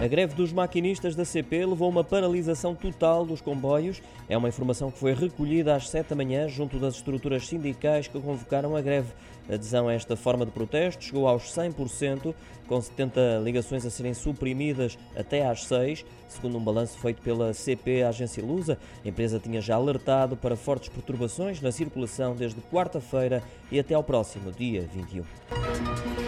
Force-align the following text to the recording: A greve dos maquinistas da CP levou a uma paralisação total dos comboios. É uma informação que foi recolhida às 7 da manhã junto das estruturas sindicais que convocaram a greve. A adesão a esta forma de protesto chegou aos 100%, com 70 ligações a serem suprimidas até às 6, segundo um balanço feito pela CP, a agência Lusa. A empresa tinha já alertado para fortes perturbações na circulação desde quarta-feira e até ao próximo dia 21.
A 0.00 0.06
greve 0.06 0.32
dos 0.32 0.52
maquinistas 0.52 1.16
da 1.16 1.24
CP 1.24 1.66
levou 1.66 1.86
a 1.86 1.90
uma 1.90 2.04
paralisação 2.04 2.72
total 2.72 3.26
dos 3.26 3.40
comboios. 3.40 4.00
É 4.28 4.38
uma 4.38 4.48
informação 4.48 4.92
que 4.92 4.98
foi 4.98 5.12
recolhida 5.12 5.74
às 5.74 5.88
7 5.88 6.10
da 6.10 6.14
manhã 6.16 6.46
junto 6.46 6.78
das 6.78 6.94
estruturas 6.94 7.48
sindicais 7.48 8.06
que 8.06 8.20
convocaram 8.20 8.76
a 8.76 8.80
greve. 8.80 9.08
A 9.50 9.54
adesão 9.54 9.88
a 9.88 9.92
esta 9.92 10.14
forma 10.14 10.46
de 10.46 10.52
protesto 10.52 11.02
chegou 11.02 11.26
aos 11.26 11.52
100%, 11.52 12.32
com 12.68 12.80
70 12.80 13.40
ligações 13.42 13.84
a 13.84 13.90
serem 13.90 14.14
suprimidas 14.14 14.96
até 15.16 15.44
às 15.44 15.64
6, 15.64 16.04
segundo 16.28 16.58
um 16.58 16.62
balanço 16.62 16.96
feito 16.98 17.20
pela 17.20 17.52
CP, 17.52 18.04
a 18.04 18.10
agência 18.10 18.44
Lusa. 18.44 18.78
A 19.04 19.08
empresa 19.08 19.40
tinha 19.40 19.60
já 19.60 19.74
alertado 19.74 20.36
para 20.36 20.54
fortes 20.54 20.90
perturbações 20.90 21.60
na 21.60 21.72
circulação 21.72 22.36
desde 22.36 22.60
quarta-feira 22.60 23.42
e 23.68 23.80
até 23.80 23.94
ao 23.94 24.04
próximo 24.04 24.52
dia 24.52 24.88
21. 24.94 26.27